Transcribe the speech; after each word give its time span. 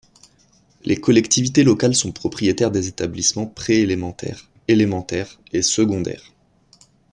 Les 0.83 0.99
collectivités 0.99 1.63
locales 1.63 1.93
sont 1.93 2.11
propriétaires 2.11 2.71
des 2.71 2.87
établissements 2.87 3.45
pré-élémentaires, 3.45 4.49
élémentaires 4.67 5.39
et 5.53 5.61
secondaires. 5.61 6.33